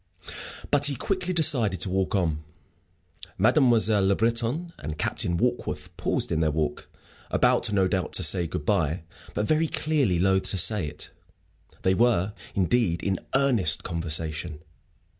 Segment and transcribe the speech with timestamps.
[0.71, 2.43] But he quickly decided to walk on.
[3.37, 6.89] Mademoiselle Le Breton and Captain Warkworth paused in their walk,
[7.29, 9.03] about no doubt to say good bye,
[9.35, 11.11] but, very clearly, loath to say it.
[11.83, 14.61] They were, indeed, in earnest conversation.